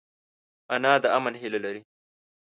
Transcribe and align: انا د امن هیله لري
انا 0.73 0.93
د 1.03 1.05
امن 1.17 1.33
هیله 1.41 1.59
لري 1.65 1.81